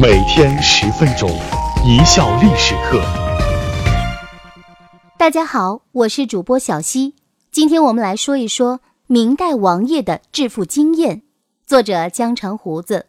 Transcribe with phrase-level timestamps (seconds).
[0.00, 1.28] 每天十分钟，
[1.84, 3.02] 一笑历史课。
[5.18, 7.16] 大家好，我是主播小溪，
[7.50, 11.22] 今天我们来说一说明代王爷的致富经验。
[11.66, 13.06] 作者江长胡子。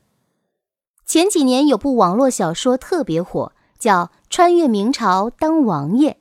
[1.06, 6.14] 前几年有部网络小说特别火，叫《穿越明朝当王爷》。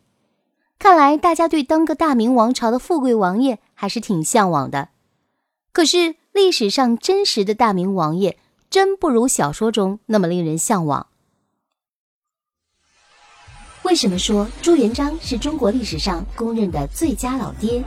[0.79, 4.91] 看来大家对当个大明王朝的富贵王爷还是挺向往的。
[5.73, 8.37] 可是历史上真实的大明王爷。
[8.71, 11.07] 真不如小说中那么令人向往。
[13.85, 17.83] 为什么说朱元璋是中国历史上公认的最佳老爹？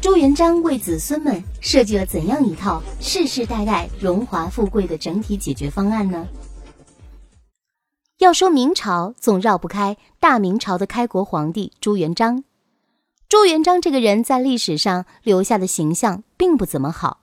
[0.00, 6.26] 朱元璋为子孙们设计了怎样一套世世代代荣华富贵的整体解决方案呢？
[8.18, 12.42] 要说明朝，总绕不开大明朝的开国皇帝朱元璋。
[13.28, 17.20] 朱元璋这个人在历史上留下的形象并不怎么好。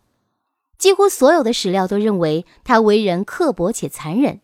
[0.78, 4.42] 几乎所有的史料都认为他为人刻薄且残忍，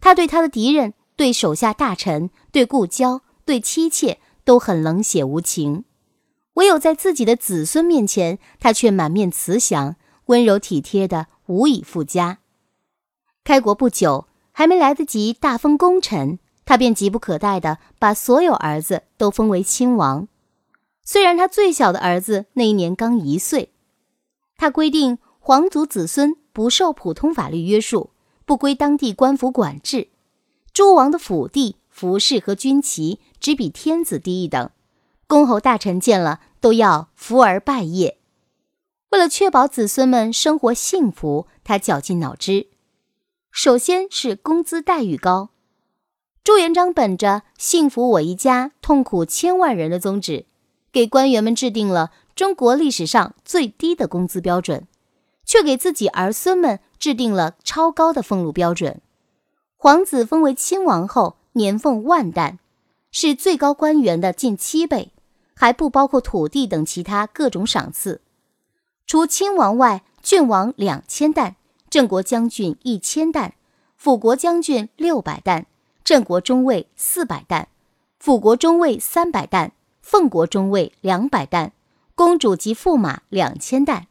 [0.00, 5.84] 他对他的敌人、对手下大臣、对故交、对妻妾都很冷血无情，
[6.54, 12.40] 唯有在自己的子孙面前，他却满面慈祥、温柔体贴的无以复加。
[13.42, 20.28] 开国不久，还没来得及大封功臣，他便急不可待地把所有儿子都封为亲王。
[21.02, 23.72] 虽然他最小的儿子那一年刚一岁，
[24.58, 25.18] 他规定。
[25.44, 28.10] 皇族子孙不受普通法律约束，
[28.44, 30.06] 不归当地官府管制。
[30.72, 34.70] 诸王的府地、服饰和军旗只比天子低一等。
[35.26, 38.14] 公侯大臣见了都要服而拜谒。
[39.10, 42.68] 为了确保子孙们生活幸福，他绞尽脑汁。
[43.50, 45.48] 首先是工资待遇高。
[46.44, 50.46] 朱元璋本着“幸福我一家，痛苦千万人”的宗旨，
[50.92, 54.86] 给官员们制定了中国历史上最低的工资标准。
[55.52, 59.02] 却给自己儿孙们制定了超高的俸禄标准。
[59.76, 62.58] 皇子封为亲王后，年俸万担，
[63.10, 65.12] 是最高官员的近七倍，
[65.54, 68.22] 还不包括土地等其他各种赏赐。
[69.06, 71.56] 除亲王外，郡王两千担，
[71.90, 73.52] 镇国将军一千担，
[73.98, 75.66] 辅国将军六百担，
[76.02, 77.68] 镇国中尉四百担，
[78.18, 81.74] 辅国中尉三百担，奉国中尉两百担，
[82.14, 84.06] 公主及驸马两千担。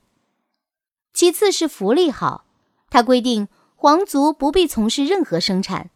[1.22, 2.46] 其次是福利好，
[2.90, 5.92] 他规定皇族不必从事任何生产，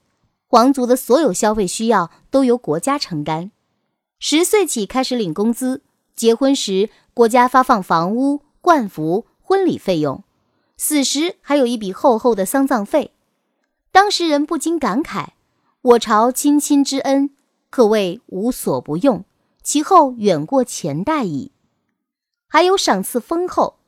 [0.46, 3.50] 皇族的所有消费需要都由国家承担。
[4.19, 5.81] 十岁起开始领工资，
[6.16, 10.24] 结婚时国家发放房屋、冠服、婚礼费用，
[10.78, 13.12] 死时还有一笔厚厚的丧葬费。
[13.92, 15.30] 当时人不禁感慨：
[15.81, 17.31] 我朝亲亲之恩，
[17.72, 19.25] 可谓无所不用，
[19.63, 21.52] 其后远过前代矣。
[22.47, 23.80] 还有赏赐丰厚。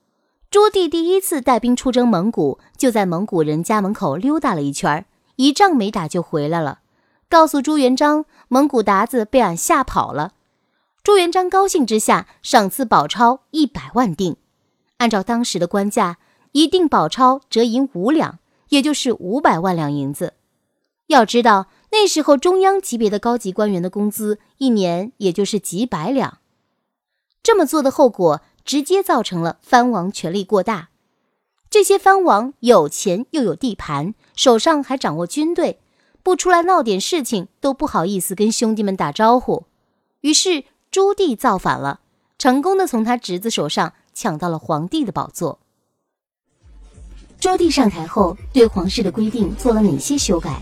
[0.50, 6.80] 朱棣第一次带兵出征蒙古，就在蒙古人家门口溜达了一圈，一仗没打就回来了，
[7.30, 10.36] 告诉朱元璋，蒙古鞑子被俺吓跑了。
[11.04, 14.38] 朱元璋高兴之下，赏赐宝钞一百万锭，
[15.00, 16.18] 按照当时的官价，
[16.54, 20.36] 一锭宝钞折银五两，也就是五百万两银子。
[21.08, 26.38] 要知道，那时候中央级别的高级官员的工资一年也就是几百两。
[27.44, 28.42] 这么做的后果。
[28.68, 30.90] 直接造成了藩王权力过大，
[31.70, 35.80] 这些藩王有钱又有地盘，手上还掌握军队，
[36.22, 39.64] 不出来闹点事情都不好意思跟兄弟们打招呼。
[40.20, 42.02] 于是朱棣造反了，
[42.38, 45.60] 成功的从他侄子手上抢到了皇帝的宝座。
[47.40, 50.62] 朱棣上台后，对皇室的规定做了哪些修改？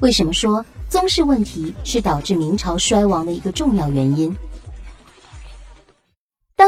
[0.00, 4.36] 为什么说宗室问题是导致明朝衰亡的一个重要原因？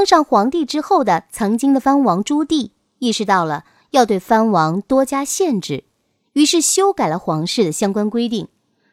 [0.01, 5.85] 当上皇帝之后的曾经的藩王朱棣意识到了要对藩王多加限制，
[6.33, 8.49] 于是修改了皇室的相关规定。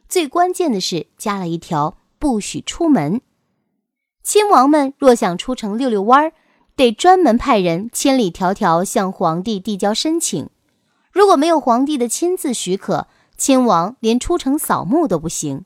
[0.10, 3.22] 最关键的是加了一条不许出门。
[4.22, 6.34] 亲王们若想出城溜溜弯儿，
[6.76, 10.50] 得专门派人千里迢迢向皇帝递交申请。
[11.14, 13.08] 如果没有皇帝的亲自许可，
[13.38, 15.64] 亲王连出城扫墓都不行。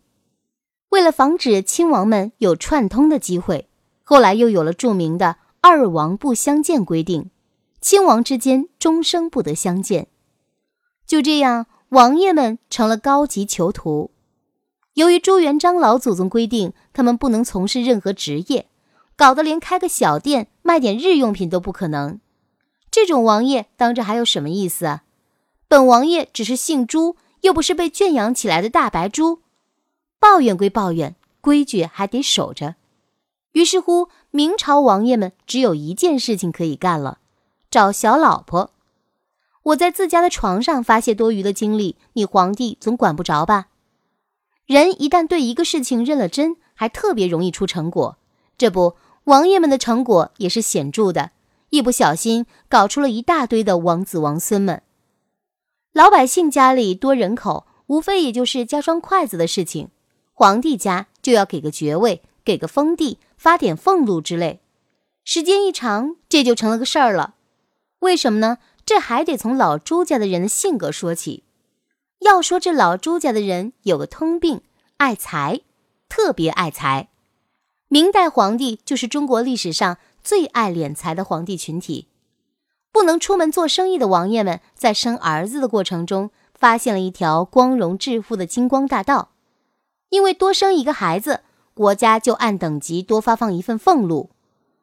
[0.89, 3.69] 为了防止亲王们有串通的机会。
[4.11, 7.31] 后来又有了著名的“二王不相见”规定，
[7.79, 10.07] 亲王之间终生不得相见。
[11.07, 14.11] 就这样，王爷们成了高级囚徒。
[14.95, 18.67] 由于朱元璋老祖宗规定他们不能从事任何职业，
[19.15, 22.19] 搞得连开个小店卖点日用品都不可能。
[22.91, 25.03] 这种王爷当着还有什么意思啊？
[25.69, 29.39] 本王爷只是姓朱，又不是被圈养起来的大白猪。
[30.19, 32.75] 抱怨归抱怨，规矩还得守着。
[33.53, 37.19] 于是乎，明朝王爷们只有一件事情可以干了：
[37.69, 38.71] 找小老婆。
[39.63, 43.67] 我在自家的床上发泄多余的精力，你皇帝总管不着吧？
[44.65, 48.17] 人一旦对一个事情认了真，还特别容易出成果。
[48.57, 48.95] 这不，
[49.25, 51.31] 王爷们的成果也是显著的，
[51.71, 54.81] 一不小心搞出了一大堆的王子王孙们。
[55.91, 59.89] 老百姓家里多人口，无非也就是加双筷子的事情，
[60.33, 64.61] 皇帝家就要给个爵位，给个封地，发点俸禄之类。
[65.23, 67.33] 时间一长，这就成了个事儿了。
[68.01, 68.59] 为什么呢？
[68.85, 71.43] 这还得从老朱家的人的性格说起。
[72.19, 74.61] 要说这老朱家的人有个通病，
[74.97, 75.61] 爱财，
[76.07, 77.09] 特别爱财。
[77.87, 82.09] 明代皇帝就是中国历史上最爱敛财的皇帝群体。
[82.91, 89.31] 不能出门做生意的王爷们，在生儿子的过程中，发现了一条光荣致富的金光大道。
[90.09, 91.39] 因为多生一个孩子，
[91.81, 94.29] 国家就按等级多发放一份俸禄。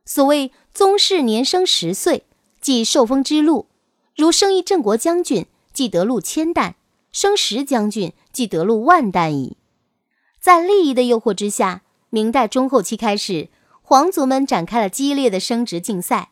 [0.04, 2.24] 所谓宗室年生十岁，
[2.60, 3.66] 即受封之禄。
[4.16, 6.72] 如生一镇国将军，即得禄千担；
[7.12, 9.56] 生十将军，即得禄万担矣。
[10.40, 13.48] 在利益的诱惑之下，明代中后期开始，
[13.80, 16.30] 皇族们展开了激烈的升职竞赛，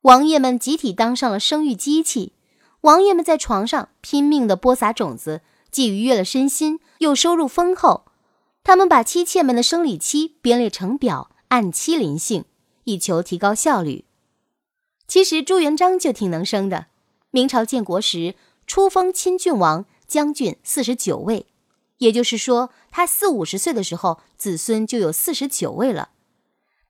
[0.00, 2.32] 王爷们集体当上了生育机器。
[2.80, 8.06] 王爷们在床上拼命地播撒种子，既愉悦了身心，又收入丰厚。
[8.64, 12.44] 他们把妻妾们的生理期编列成表，按期临幸，
[12.84, 14.04] 以求提高效率。
[15.06, 16.86] 其实朱元璋就挺能生的。
[17.30, 18.34] 明朝建国时，
[18.66, 21.46] 初封亲郡王、将军四十九位，
[21.98, 26.10] 也就是说，他四五十岁的时候，子孙就有四十九位了。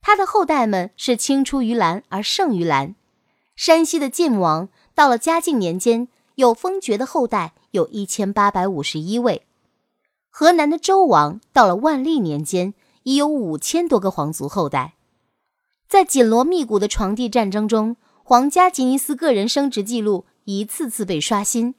[0.00, 2.94] 他的后代们是青出于蓝而胜于蓝。
[3.56, 9.42] 山西的晋王到了嘉靖年间，有封爵的后代有一千八百五十一位；
[10.34, 14.94] 河南的周王到了万历年间，已有五千多个皇族后代。
[15.86, 20.24] 在紧锣密鼓的床帝战争中，皇家吉尼斯个人升职记录。
[20.44, 21.76] 一次次被刷新。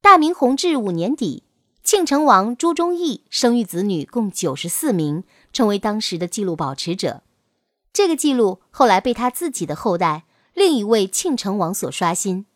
[0.00, 1.44] 大明弘治五年底，
[1.84, 5.22] 庆成王朱忠义生育子女共九十四名，
[5.52, 7.22] 成为当时的纪录保持者。
[7.92, 12.46] 这个记录后来被他自己的后代另一位庆成王所刷新。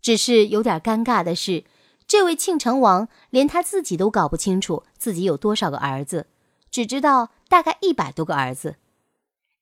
[0.00, 1.64] 只是有点尴尬的是，
[2.06, 6.26] 这位庆成王连他自己都搞不清楚自己有多少个儿子，
[6.70, 8.76] 只知道大概一百多个儿子，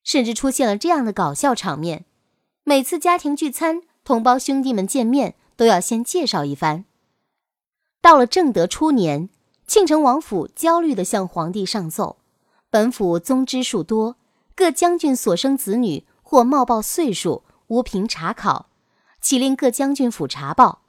[0.02, 2.04] 甚至出现了这样的搞笑场面：
[2.62, 3.82] 每次家庭聚餐。
[4.04, 6.84] 同胞兄弟们见面都要先介绍一番。
[8.02, 9.30] 到了正德初年，
[9.66, 12.18] 庆成王府焦虑地向皇帝上奏：
[12.68, 14.16] 本府宗支数多，
[14.54, 18.66] 各将军所生子女或冒报岁数，无凭查考，
[19.22, 20.82] 岂令各将军府查报。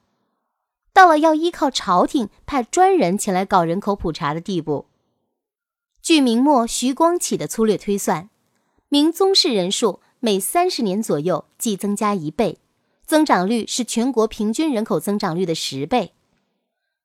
[0.96, 4.86] 到了要依靠朝廷派专人前来搞人口普查的地步。
[6.02, 8.30] 据明末徐光启的粗略推算，
[8.88, 12.60] 明宗室人数每三十年左右即增加一倍。
[13.06, 16.14] 增长率是全国平均人口增长率的十倍。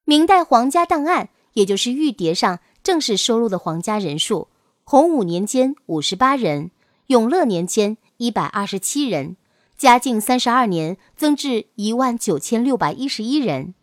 [0.05, 4.47] 明代皇家档案，也就是玉牒上正式收录的皇家人数：
[4.85, 6.71] 洪武年间五十八人，
[7.07, 9.35] 永乐年间一百二十七人，
[9.75, 13.75] 嘉靖三十二年增至一万九千六百一十一人，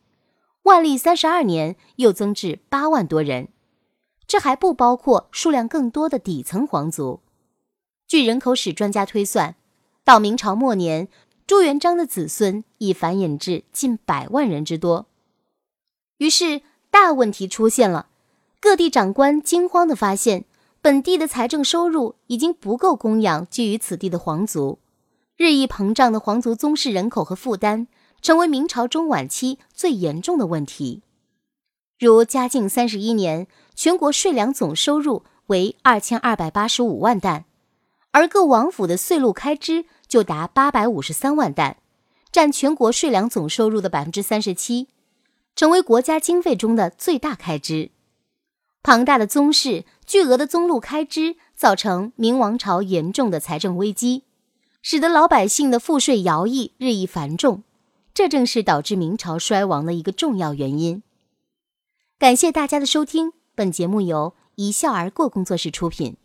[0.69, 3.49] 万历三十二年又增至八万多人。
[4.27, 7.21] 这还不包括数量更多的底层皇族。
[8.07, 9.57] 据人口史专家推算，
[10.05, 11.09] 到明朝末年。
[11.47, 15.07] 朱元璋的子孙已繁衍至近百万人之多，
[16.19, 16.61] 于是
[16.91, 18.09] 大问题出现了。
[18.61, 20.45] 各地长官惊慌地发现，
[20.83, 24.79] 本地的财政收入已经不够供养居于此地的皇族，
[25.39, 27.87] 日益膨胀的皇族宗室人口和负担，
[28.21, 31.03] 成为明朝中晚期最严重的问题。
[31.99, 37.45] 如嘉靖三十一年，全国税粮总收入为二千二百八十五万担，
[38.13, 39.87] 而各王府的岁禄开支。
[40.09, 41.77] 就达八百五十三万担，
[42.33, 44.89] 占全国税粮总收入的百分之三十七，
[45.55, 47.91] 成为国家经费中的最大开支。
[48.83, 54.23] 庞大的宗室、巨额的宗禄开支，造成明王朝严重的财政危机，
[54.81, 57.63] 使得老百姓的赋税徭役日益繁重。
[58.19, 61.05] 这正是导致明朝衰亡的一个重要原因。
[62.19, 66.17] 感谢大家的收听，本节目由一笑而过工作室出品。